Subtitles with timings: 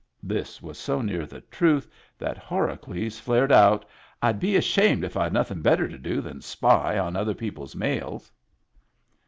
[0.23, 3.85] This was so near the truth that Horacles flared out:"
[4.23, 7.75] Td be ashamed if Fd noth ing better to do than spy on other people's
[7.75, 8.31] mails."